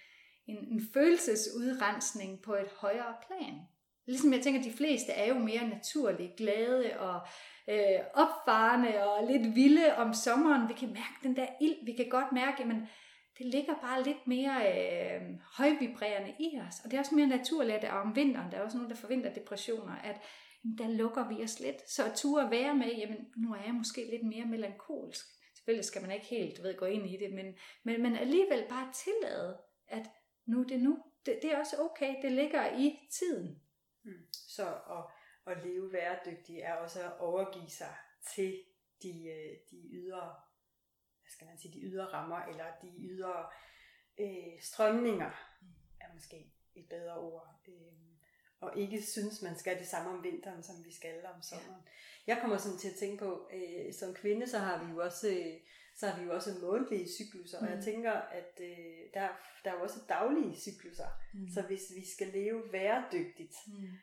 [0.47, 3.59] en, en følelsesudrensning på et højere plan.
[4.05, 7.19] Ligesom jeg tænker, de fleste er jo mere naturligt glade og
[7.69, 10.69] øh, opfarende og lidt vilde om sommeren.
[10.69, 11.85] Vi kan mærke den der ild.
[11.85, 12.75] Vi kan godt mærke, at
[13.37, 15.21] det ligger bare lidt mere øh,
[15.57, 16.75] højvibrerende i os.
[16.83, 19.33] Og det er også mere naturligt, at om vinteren, der er også nogen, der forventer
[19.33, 20.21] depressioner, at
[20.63, 21.89] jamen, der lukker vi os lidt.
[21.89, 25.25] Så at ture være med, jamen nu er jeg måske lidt mere melankolsk.
[25.55, 27.45] Selvfølgelig skal man ikke helt ved, gå ind i det, men,
[27.83, 30.05] men, men alligevel bare tillade, at
[30.47, 30.97] nu er det nu.
[31.25, 33.61] Det, det er også okay, det ligger i tiden.
[34.03, 34.11] Mm.
[34.31, 35.11] Så og
[35.49, 37.95] at leve væredygtigt er også at overgive sig
[38.35, 38.63] til
[39.03, 40.21] de, øh, de ydre,
[41.21, 43.45] hvad skal man sige, de ydre rammer, eller de ydre
[44.19, 45.31] øh, strømninger,
[45.99, 47.61] er måske et bedre ord.
[47.67, 47.73] Øh,
[48.59, 51.81] og ikke synes, man skal det samme om vinteren, som vi skal om sommeren.
[52.27, 52.33] Ja.
[52.33, 55.29] Jeg kommer sådan til at tænke på, øh, som kvinde, så har vi jo også,
[55.29, 55.59] øh,
[55.95, 57.65] så har vi jo også månedlige cykluser, mm.
[57.65, 57.83] og jeg mm.
[57.83, 59.27] tænker, at øh, der,
[59.63, 61.07] der er jo også daglige cykluser.
[61.33, 61.49] Mm.
[61.53, 63.97] Så hvis vi skal leve væredygtigt, mm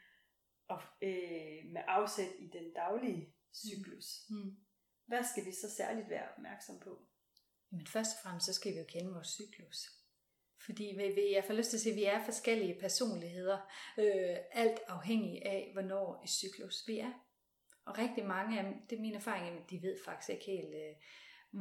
[0.68, 4.06] og, øh, med afsæt i den daglige cyklus.
[4.30, 4.36] Mm.
[4.36, 4.56] Mm.
[5.06, 6.98] Hvad skal vi så særligt være opmærksom på?
[7.70, 9.78] Men først og fremmest så skal vi jo kende vores cyklus.
[10.64, 13.58] Fordi vi, jeg får lyst til at sige, at vi er forskellige personligheder,
[13.98, 17.12] øh, alt afhængig af, hvornår i cyklus vi er.
[17.86, 20.94] Og rigtig mange af dem, det er min erfaring, de ved faktisk ikke helt, øh,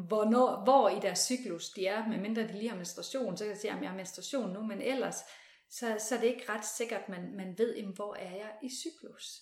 [0.08, 3.58] hvornår, hvor i deres cyklus de er, medmindre de lige har menstruation, så kan jeg
[3.58, 5.15] sige, at jeg har menstruation nu, men ellers
[5.69, 8.36] så, så det er det ikke ret sikkert, at man, man ved, jamen, hvor er
[8.36, 9.41] jeg i cyklus.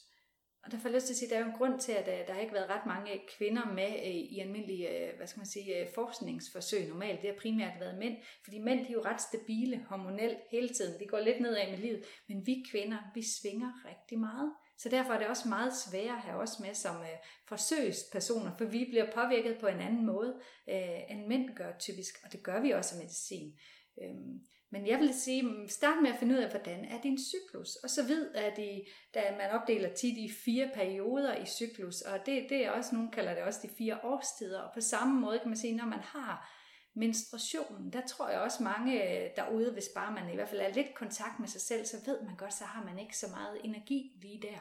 [0.64, 1.92] Og der får jeg lyst til at sige, at der er jo en grund til,
[1.92, 5.28] at øh, der har ikke været ret mange øh, kvinder med øh, i almindelige hvad
[5.28, 7.22] skal man sige, forskningsforsøg normalt.
[7.22, 11.00] Det har primært været mænd, fordi mænd de er jo ret stabile hormonelt hele tiden.
[11.00, 14.54] De går lidt nedad med livet, men vi kvinder, vi svinger rigtig meget.
[14.78, 18.66] Så derfor er det også meget sværere at have os med som øh, forsøgspersoner, for
[18.66, 22.62] vi bliver påvirket på en anden måde, øh, end mænd gør typisk, og det gør
[22.62, 23.58] vi også af medicin.
[24.04, 24.40] Øhm,
[24.74, 27.76] men jeg vil sige, mm, start med at finde ud af, hvordan er din cyklus.
[27.76, 32.26] Og så ved at I, da man opdeler tit i fire perioder i cyklus, og
[32.26, 34.62] det, det er også, nogen kalder det også de fire årstider.
[34.62, 36.50] Og på samme måde kan man sige, når man har
[36.96, 40.74] menstruationen, der tror jeg også mange øh, derude, hvis bare man i hvert fald er
[40.74, 43.28] lidt i kontakt med sig selv, så ved man godt, så har man ikke så
[43.28, 44.60] meget energi lige der.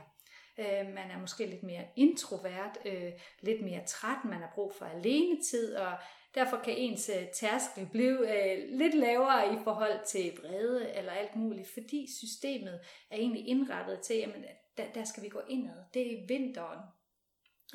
[0.58, 4.84] Øh, man er måske lidt mere introvert, øh, lidt mere træt, man har brug for
[4.84, 5.92] alenetid, og
[6.34, 11.36] derfor kan ens øh, tærskel blive øh, lidt lavere i forhold til vrede eller alt
[11.36, 14.30] muligt, fordi systemet er egentlig indrettet til, at
[14.76, 15.84] der, der skal vi gå indad.
[15.94, 16.78] Det er vinteren,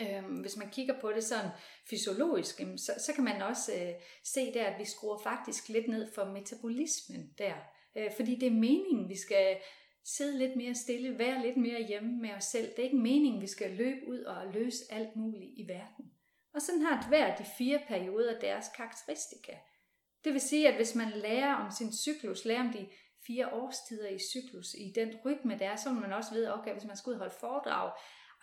[0.02, 1.52] Øhm, hvis man kigger på det sådan
[1.89, 3.93] fysiologisk, så, så kan man også øh,
[4.24, 7.54] se der, at vi skruer faktisk lidt ned for metabolismen der.
[7.98, 9.58] Øh, fordi det er meningen, vi skal
[10.06, 12.70] sidde lidt mere stille, være lidt mere hjemme med os selv.
[12.70, 16.12] Det er ikke meningen, vi skal løbe ud og løse alt muligt i verden.
[16.58, 19.52] Og sådan har hver de fire perioder deres karakteristika.
[20.24, 22.89] Det vil sige, at hvis man lærer om sin cyklus, lærer om de
[23.28, 26.74] fire årstider i cyklus, i den rytme der er, så vil man også vide, okay,
[26.74, 27.91] hvis man skal ud og holde foredrag,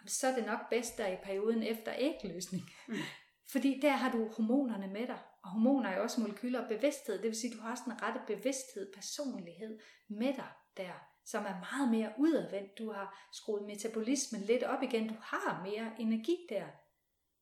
[0.07, 2.63] så er det nok bedst der i perioden efter ægløsning.
[2.89, 2.95] Mm.
[3.53, 5.19] Fordi der har du hormonerne med dig.
[5.45, 7.15] Og hormoner er jo også molekyler og bevidsthed.
[7.15, 10.93] Det vil sige, at du har også den rette bevidsthed, personlighed med dig der,
[11.25, 12.79] som er meget mere udadvendt.
[12.79, 15.09] Du har skruet metabolismen lidt op igen.
[15.09, 16.67] Du har mere energi der.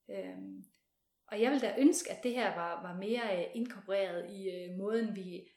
[0.09, 0.63] Øhm,
[1.27, 4.77] og jeg vil da ønske, at det her var, var mere øh, inkorporeret i øh,
[4.77, 5.47] måden, vi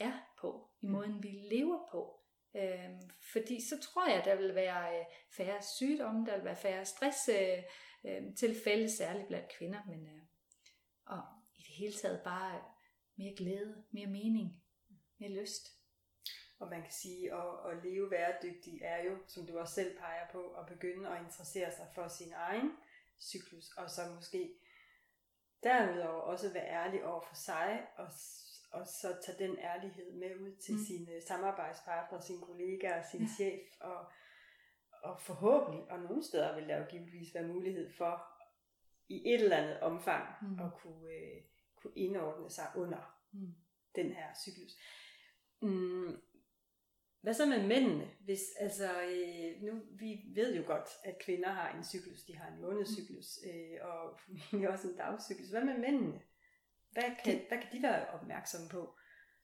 [0.00, 0.92] er på, i mm.
[0.92, 2.18] måden, vi lever på.
[2.56, 5.04] Øhm, fordi så tror jeg, der vil være øh,
[5.36, 7.62] færre sygdomme, der vil være færre stress øh,
[8.04, 10.22] øh, tilfælde, særligt blandt kvinder, men øh,
[11.06, 11.22] og
[11.54, 12.64] i det hele taget bare
[13.16, 14.62] mere glæde, mere mening,
[15.18, 15.68] mere lyst.
[16.58, 20.26] Og man kan sige, at, at leve væredygtig er jo, som du også selv peger
[20.32, 22.70] på, at begynde at interessere sig for sin egen
[23.22, 24.54] cyklus, og så måske
[25.62, 28.08] derudover også være ærlig over for sig, og
[28.72, 30.80] og så tage den ærlighed med ud til mm.
[30.80, 33.26] sine samarbejdspartnere, sine kollegaer, sin ja.
[33.36, 34.06] chef, og,
[35.02, 38.26] og forhåbentlig, og nogle steder vil der jo givetvis være mulighed for,
[39.08, 40.58] i et eller andet omfang, mm.
[40.58, 41.42] at kunne, øh,
[41.76, 43.54] kunne indordne sig under mm.
[43.94, 44.72] den her cyklus.
[45.62, 46.20] Mm.
[47.22, 48.10] Hvad så med mændene?
[48.24, 52.48] Hvis, altså, øh, nu, vi ved jo godt, at kvinder har en cyklus, de har
[52.52, 54.10] en månedscyklus, øh, og
[54.72, 55.48] også en dagscyklus.
[55.48, 56.20] Hvad med mændene?
[56.92, 58.98] Hvad kan, det, hvad kan de være opmærksomme på?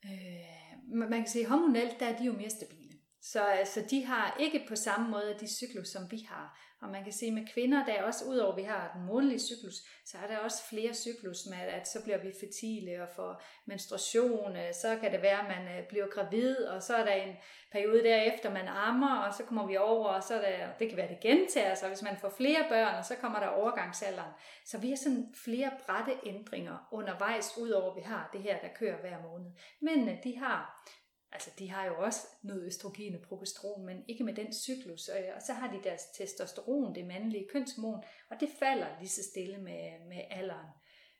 [0.05, 2.78] Øh, man kan sige, hormonelt der er de jo mere stabile.
[3.21, 6.59] Så altså, de har ikke på samme måde de cyklus, som vi har.
[6.81, 9.41] Og man kan se med kvinder, der er også, udover at vi har den månedlige
[9.41, 13.43] cyklus, så er der også flere cyklus med, at så bliver vi fertile og får
[13.67, 14.57] menstruation.
[14.57, 17.37] Øh, så kan det være, at man øh, bliver gravid, og så er der en
[17.73, 20.97] periode derefter, man ammer, og så kommer vi over, og så er der, det kan
[20.97, 24.33] være, det gentager sig, hvis man får flere børn, og så kommer der overgangsalderen.
[24.65, 28.69] Så vi har sådan flere brætte ændringer undervejs, udover at vi har det her, der
[28.79, 29.51] kører hver måned.
[29.81, 30.85] Men de har
[31.33, 35.09] Altså, de har jo også noget østrogen og progesteron, men ikke med den cyklus.
[35.09, 39.59] Og så har de deres testosteron, det mandlige kønshormon, og det falder lige så stille
[39.59, 40.67] med, med alderen.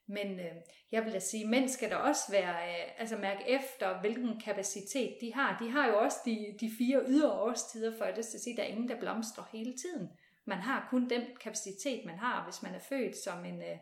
[0.07, 0.53] Men øh,
[0.93, 5.17] jeg vil da sige, mænd skal der også være, øh, altså mærke efter, hvilken kapacitet
[5.21, 5.59] de har.
[5.63, 8.89] De har jo også de, de fire ydre årstider, for at sige, der er ingen,
[8.89, 10.09] der blomstrer hele tiden.
[10.45, 13.63] Man har kun den kapacitet, man har, hvis man er født som en...
[13.63, 13.79] Øh,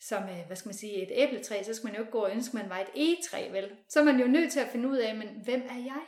[0.00, 2.30] som, øh, hvad skal man sige, et æbletræ, så skal man jo ikke gå og
[2.30, 3.70] ønske, at man var et egetræ, vel?
[3.88, 6.02] Så er man jo nødt til at finde ud af, men hvem er jeg?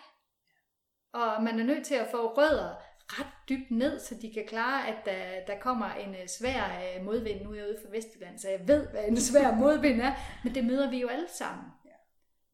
[1.12, 2.74] Og man er nødt til at få rødder
[3.08, 7.04] ret dybt ned, så de kan klare, at der, der kommer en øh, svær øh,
[7.04, 7.42] modvind.
[7.42, 10.12] Nu er jeg ude for Vestjylland, så jeg ved, hvad en svær modvind er,
[10.44, 11.64] men det møder vi jo alle sammen.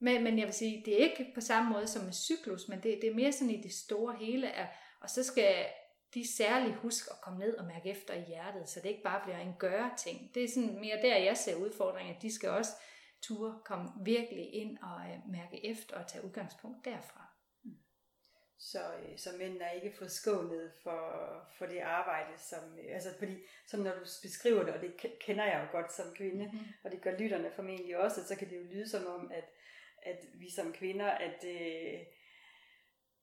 [0.00, 2.78] Men, men jeg vil sige, det er ikke på samme måde som med cyklus, men
[2.82, 4.48] det, det er mere sådan i det store hele,
[5.00, 5.66] og så skal
[6.14, 9.22] de særligt husk at komme ned og mærke efter i hjertet, så det ikke bare
[9.24, 10.35] bliver en gøre-ting.
[10.35, 12.18] Det er sådan mere der, jeg ser udfordringer.
[12.18, 12.72] De skal også
[13.22, 17.27] ture komme virkelig ind og øh, mærke efter og tage udgangspunkt derfra.
[17.64, 17.79] Mm.
[18.59, 21.00] Så, øh, så mænd er ikke forskånet for,
[21.59, 25.44] for det arbejde, som, øh, altså fordi, som når du beskriver det, og det kender
[25.44, 26.66] jeg jo godt som kvinde, mm-hmm.
[26.85, 29.44] og det gør lytterne formentlig også, så kan det jo lyde som om, at,
[30.03, 32.00] at vi som kvinder, at øh,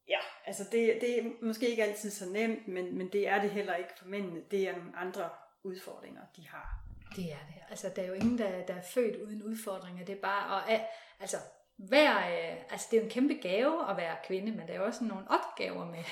[0.08, 3.50] Ja, altså det, det er måske ikke altid så nemt, men, men det er det
[3.50, 4.42] heller ikke for mændene.
[4.52, 5.30] Det er nogle andre
[5.64, 6.80] udfordringer, de har.
[7.16, 7.62] Det er det.
[7.70, 10.06] Altså, der er jo ingen, der, der er født uden udfordringer.
[10.06, 10.80] Det er bare, og,
[11.20, 11.38] altså,
[11.78, 14.80] hver, øh, altså, det er jo en kæmpe gave at være kvinde, men der er
[14.80, 16.04] også nogle opgaver med.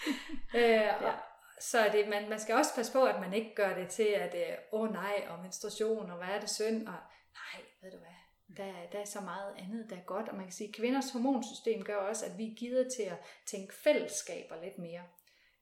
[0.60, 1.12] øh, ja.
[1.60, 4.34] Så det, man, man skal også passe på, at man ikke gør det til, at
[4.34, 6.94] øh, åh oh, nej, og menstruation, og hvad er det synd, og
[7.34, 8.17] nej, ved du hvad,
[8.56, 10.28] der, der er så meget andet, der er godt.
[10.28, 13.18] Og man kan sige, at kvinders hormonsystem gør også, at vi er givet til at
[13.46, 15.02] tænke fællesskaber lidt mere.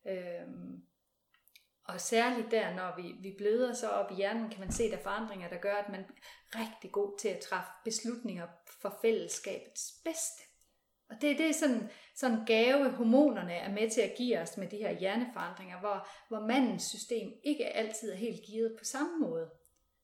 [0.07, 0.83] Øhm,
[1.85, 4.97] og særligt der, når vi, vi bløder så op i hjernen, kan man se, der
[4.97, 8.47] er forandringer, der gør, at man er rigtig god til at træffe beslutninger
[8.81, 10.43] for fællesskabets bedste.
[11.11, 14.69] Og det, det er sådan, sådan gave, hormonerne er med til at give os med
[14.69, 19.51] de her hjerneforandringer, hvor, hvor mandens system ikke altid er helt givet på samme måde.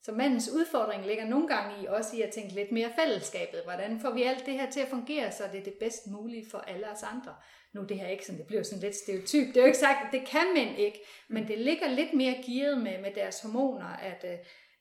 [0.02, 3.60] Så mandens udfordring ligger nogle gange i også i at tænke lidt mere fællesskabet.
[3.64, 6.50] Hvordan får vi alt det her til at fungere, så det er det bedst mulige
[6.50, 7.34] for alle os andre?
[7.74, 9.46] Nu det her ikke sådan, det bliver sådan lidt stereotyp.
[9.48, 12.42] Det er jo ikke sagt, at det kan mænd ikke, men det ligger lidt mere
[12.46, 14.38] gearet med, med deres hormoner, at øh,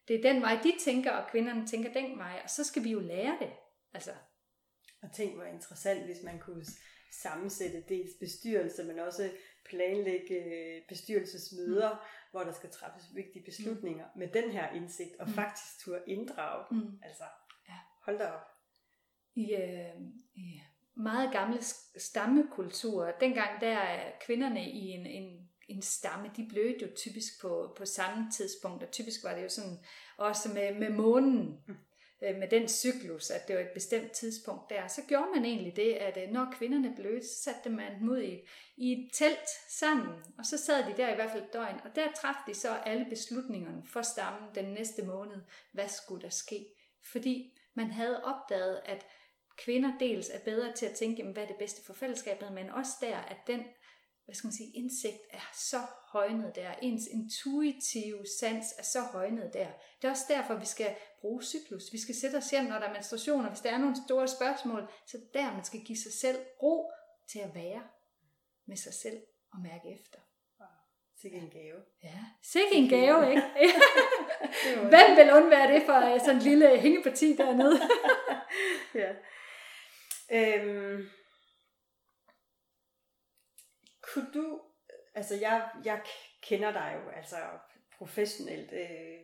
[0.07, 2.91] det er den vej, de tænker, og kvinderne tænker den vej, og så skal vi
[2.91, 3.49] jo lære det.
[3.93, 4.11] Altså.
[5.03, 6.65] Og tænk, hvor interessant, hvis man kunne
[7.11, 9.29] sammensætte dels bestyrelse, men også
[9.65, 12.20] planlægge øh, bestyrelsesmøder, mm.
[12.31, 14.19] Hvor der skal træffes vigtige beslutninger mm.
[14.19, 15.33] med den her indsigt, og mm.
[15.33, 16.65] faktisk turde inddrage.
[16.71, 16.99] Mm.
[17.03, 17.23] Altså,
[17.69, 17.73] ja.
[18.05, 18.47] hold da op.
[19.35, 20.01] I, øh,
[20.35, 20.61] i
[20.95, 21.61] meget gamle
[21.97, 27.73] stammekulturer, dengang der er kvinderne i en, en, en stamme, de blødte jo typisk på,
[27.77, 29.77] på samme tidspunkt, og typisk var det jo sådan
[30.17, 31.63] også med, med månen.
[32.23, 35.75] Øh, med den cyklus, at det var et bestemt tidspunkt der, så gjorde man egentlig
[35.75, 38.39] det, at øh, når kvinderne blødte, så satte man dem ud i,
[38.77, 41.95] i et telt sammen, og så sad de der i hvert fald et døgn, og
[41.95, 45.41] der træffede de så alle beslutningerne for stammen den næste måned,
[45.73, 46.65] hvad skulle der ske?
[47.11, 49.05] Fordi man havde opdaget, at
[49.57, 52.91] kvinder dels er bedre til at tænke, hvad er det bedste for fællesskabet, men også
[53.01, 53.63] der, at den
[54.25, 55.77] hvad skal man sige, indsigt er så
[56.11, 56.71] højnet der.
[56.81, 59.67] Ens intuitive sans er så højnet der.
[60.01, 61.83] Det er også derfor, vi skal bruge cyklus.
[61.91, 63.49] Vi skal sætte os hjem, når der er menstruationer.
[63.49, 66.91] Hvis der er nogle store spørgsmål, så der man skal give sig selv ro
[67.31, 67.83] til at være
[68.65, 69.21] med sig selv
[69.53, 70.19] og mærke efter.
[71.21, 71.81] Sikke en gave.
[72.03, 73.43] Ja, sikke en gave, ikke?
[74.91, 77.79] Hvem vil undvære det for sådan en lille hængeparti dernede?
[79.01, 79.13] ja.
[80.31, 81.09] Øhm,
[84.01, 84.61] kunne du,
[85.15, 86.01] altså jeg, jeg
[86.41, 87.35] kender dig jo altså
[87.97, 89.19] professionelt, øh,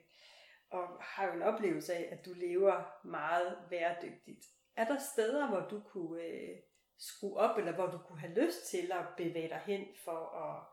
[0.69, 4.45] og har jo en oplevelse af, at du lever meget bæredygtigt.
[4.75, 6.57] Er der steder, hvor du kunne øh,
[6.97, 10.67] skrue op, eller hvor du kunne have lyst til at bevæge dig hen for at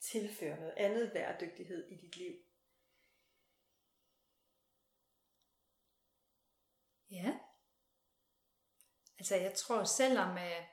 [0.00, 2.34] tilføre noget andet bæredygtighed i dit liv?
[7.10, 7.38] Ja.
[9.18, 10.66] Altså jeg tror, selvom øh,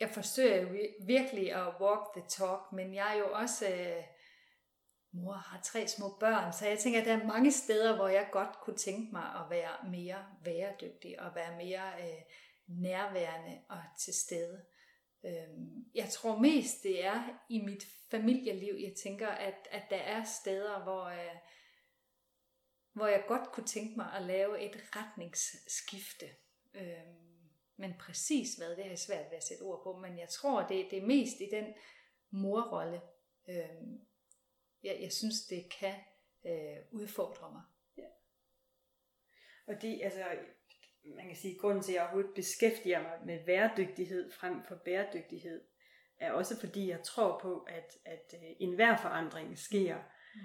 [0.00, 4.04] jeg forsøger virkelig at walk the talk, men jeg er jo også øh,
[5.14, 8.28] mor har tre små børn, så jeg tænker, at der er mange steder, hvor jeg
[8.32, 12.22] godt kunne tænke mig at være mere væredygtig og være mere øh,
[12.66, 14.64] nærværende og til stede.
[15.24, 15.48] Øh,
[15.94, 20.82] jeg tror mest, det er i mit familieliv, jeg tænker, at, at der er steder,
[20.82, 21.36] hvor, øh,
[22.92, 26.26] hvor jeg godt kunne tænke mig at lave et retningsskifte.
[26.74, 27.14] Øh,
[27.76, 30.66] men præcis hvad, det har jeg svært ved at sætte ord på, men jeg tror,
[30.66, 31.64] det, det er mest i den
[32.30, 33.00] morrolle,
[33.48, 33.98] øh,
[34.84, 35.94] jeg, jeg synes, det kan
[36.46, 37.62] øh, udfordre mig.
[37.98, 38.08] Ja.
[39.66, 40.24] Og det, altså,
[41.16, 45.64] man kan sige, grunden til, at jeg overhovedet beskæftiger mig med bæredygtighed frem for bæredygtighed,
[46.18, 49.96] er også fordi, jeg tror på, at, at øh, enhver forandring sker
[50.34, 50.40] mm.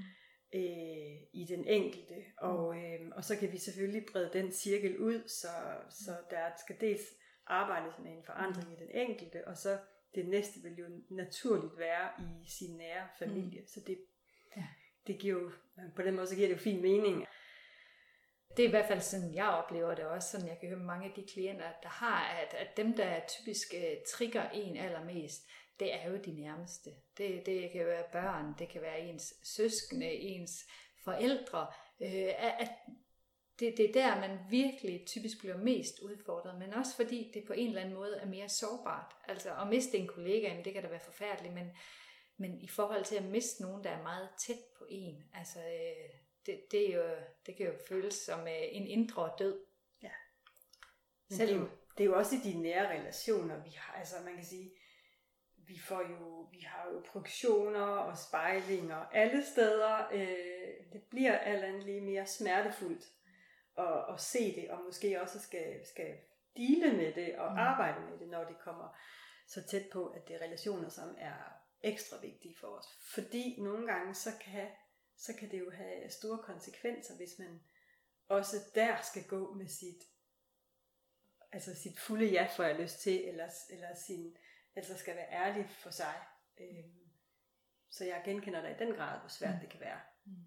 [0.59, 2.15] øh, i den enkelte.
[2.37, 2.81] Og, mm.
[2.81, 5.47] øh, og så kan vi selvfølgelig brede den cirkel ud, så,
[5.89, 7.01] så der skal dels
[7.45, 8.73] arbejdes med en forandring mm.
[8.73, 9.79] i den enkelte, og så
[10.15, 13.61] det næste vil jo naturligt være i sin nære familie.
[13.61, 13.67] Mm.
[13.67, 13.97] Så det
[15.09, 17.25] det giver jo, øh, på den måde så giver det jo fin mening.
[18.57, 21.05] Det er i hvert fald sådan, jeg oplever det også, sådan jeg kan høre mange
[21.05, 25.41] af de klienter, der har, at, at dem, der typisk øh, trigger en allermest,
[25.79, 26.89] det er jo de nærmeste.
[27.17, 30.67] Det, det kan være børn, det kan være ens søskende, ens
[31.03, 31.67] forældre.
[32.01, 32.69] Øh, at
[33.59, 37.53] det, det er der, man virkelig typisk bliver mest udfordret, men også fordi det på
[37.53, 39.15] en eller anden måde er mere sårbart.
[39.27, 41.71] Altså at miste en kollega, det kan da være forfærdeligt, men,
[42.39, 46.19] men i forhold til at miste nogen, der er meget tæt på en, altså øh,
[46.45, 49.65] det, det, er jo, det kan jo føles som øh, en indre død.
[50.03, 50.11] Ja.
[51.29, 53.93] Men Selv, det, er jo, det er jo også i de nære relationer, vi har,
[53.93, 54.71] altså man kan sige,
[55.55, 60.07] vi får jo, vi har jo produktioner og spejlinger alle steder.
[60.11, 63.05] Øh, det bliver alt andet lige mere smertefuldt
[63.77, 66.17] at, at se det, og måske også skal, skal
[66.57, 67.57] dele med det og mm.
[67.57, 68.97] arbejde med det, når det kommer
[69.47, 72.85] så tæt på, at det er relationer, som er ekstra vigtige for os.
[73.13, 74.67] Fordi nogle gange, så kan,
[75.17, 77.59] så kan det jo have store konsekvenser, hvis man
[78.27, 80.03] også der skal gå med sit,
[81.51, 84.37] altså sit fulde ja, for jeg lyst til, eller, eller sin,
[84.75, 86.15] altså skal være ærlig for sig.
[86.59, 87.09] Øhm,
[87.89, 89.59] så jeg genkender dig i den grad, hvor svært mm.
[89.59, 89.99] det kan være.
[90.25, 90.45] Mm.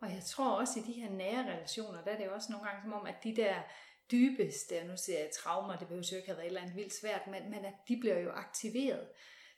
[0.00, 2.68] Og jeg tror også i de her nære relationer, der er det jo også nogle
[2.68, 3.62] gange som om, at de der
[4.10, 6.92] dybeste, nu ser jeg traumer, det behøver jo ikke have været et eller andet vildt
[6.92, 9.08] svært, men, men at de bliver jo aktiveret.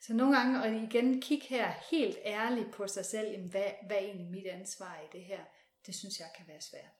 [0.01, 3.97] Så nogle gange, og igen kig her helt ærligt på sig selv, jamen, hvad, hvad
[3.97, 5.45] er egentlig mit ansvar i det her?
[5.87, 6.93] Det synes jeg kan være svært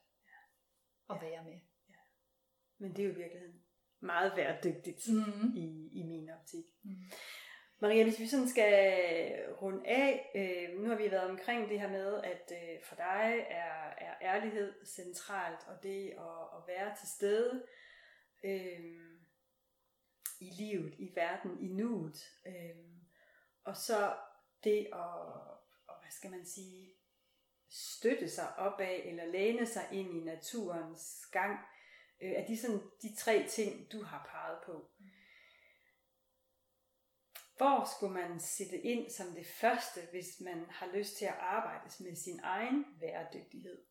[1.09, 1.29] at Ja.
[1.29, 1.59] være med.
[2.77, 3.61] Men det er jo i virkeligheden
[3.99, 5.53] meget værdygtigt Mm.
[5.57, 6.65] i, i min optik.
[6.83, 6.95] Mm.
[7.81, 8.73] Maria, hvis vi sådan skal
[9.61, 13.45] runde af, øh, nu har vi været omkring det her med, at øh, for dig
[13.49, 17.65] er, er ærlighed centralt, og det at, at være til stede
[18.43, 19.20] øh,
[20.41, 22.29] i livet, i verden, i nuet.
[22.45, 23.01] Øhm,
[23.63, 24.17] og så
[24.63, 24.99] det at,
[25.87, 26.93] og hvad skal man sige,
[27.69, 31.59] støtte sig opad, eller læne sig ind i naturens gang,
[32.21, 34.91] øh, er de sådan de tre ting, du har peget på.
[37.57, 42.03] Hvor skulle man sætte ind som det første, hvis man har lyst til at arbejde
[42.03, 43.85] med sin egen bæredygtighed?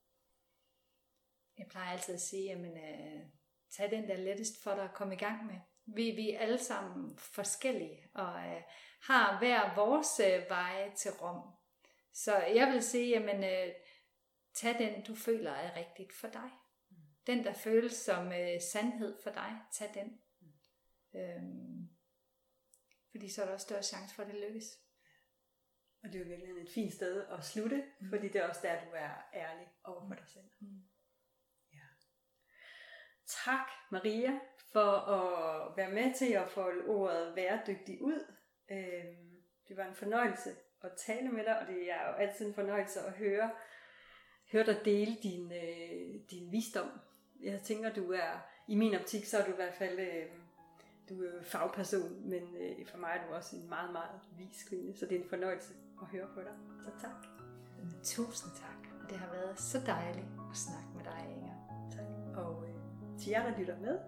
[1.59, 3.23] Jeg plejer altid at sige, at øh,
[3.71, 5.61] tag den der er lettest for dig at komme i gang med.
[5.95, 8.63] Vi, vi er alle sammen forskellige, og øh,
[9.03, 11.53] har hver vores øh, veje til Rom.
[12.13, 13.75] Så jeg vil sige, jamen, øh,
[14.55, 16.51] tag den, du føler er rigtigt for dig.
[17.27, 20.21] Den, der føles som øh, sandhed for dig, tag den.
[21.15, 21.89] Øhm,
[23.11, 24.65] fordi så er der også større chance for, at det lykkes.
[26.03, 28.85] Og det er jo virkelig et fint sted at slutte, fordi det er også der,
[28.85, 30.45] du er ærlig over for dig selv.
[30.61, 30.83] Mm.
[33.45, 34.39] Tak Maria
[34.73, 38.25] for at være med til at folde ordet bæredygtig ud.
[38.71, 39.31] Øhm,
[39.69, 40.51] det var en fornøjelse
[40.83, 43.51] at tale med dig, og det er jo altid en fornøjelse at høre,
[44.53, 46.91] høre dig dele din, øh, din visdom.
[47.41, 50.27] Jeg tænker, du er, i min optik, så er du i hvert fald, øh,
[51.09, 54.99] du er fagperson, men øh, for mig er du også en meget, meget vis kvinde,
[54.99, 56.55] så det er en fornøjelse at høre på dig.
[56.85, 57.27] Så tak.
[58.05, 59.09] Tusind tak.
[59.11, 61.50] Det har været så dejligt at snakke med dig, Inger
[63.21, 63.99] til jer, der lytter med,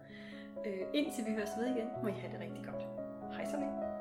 [0.66, 2.82] øh, indtil vi høres ved igen, må I have det rigtig godt.
[3.34, 3.92] Hej så længe.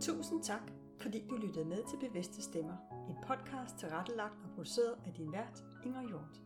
[0.00, 0.62] Tusind tak,
[1.00, 2.76] fordi du lyttede med til Bevidste Stemmer,
[3.08, 6.40] en podcast tilrettelagt og produceret af din vært, Inger Hjort.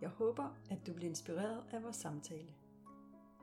[0.00, 2.52] Jeg håber, at du bliver inspireret af vores samtale.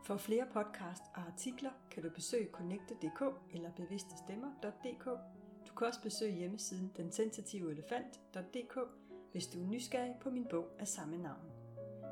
[0.04, 5.06] For flere podcast og artikler kan du besøge connecte.dk eller bevidstestemmer.dk.
[5.68, 8.78] Du kan også besøge hjemmesiden densensitiveelefant.dk,
[9.36, 11.52] hvis du er nysgerrig på min bog af samme navn.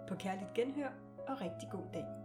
[0.07, 0.89] På kærligt genhør
[1.27, 2.22] og rigtig god dag.